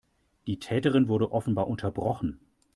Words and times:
Die 0.47 0.57
Täterin 0.57 1.09
wurde 1.09 1.31
offenbar 1.31 1.67
unterbrochen. 1.67 2.39